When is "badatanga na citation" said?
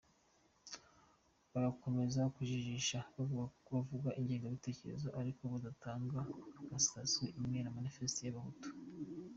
5.53-7.27